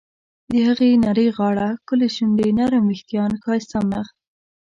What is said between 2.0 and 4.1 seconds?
شونډې، نرم ویښتان، ښایسته مخ..